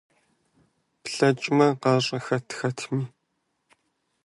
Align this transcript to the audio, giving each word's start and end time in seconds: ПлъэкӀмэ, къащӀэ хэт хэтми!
ПлъэкӀмэ, 1.03 1.67
къащӀэ 1.81 2.19
хэт 2.25 2.47
хэтми! 2.57 3.03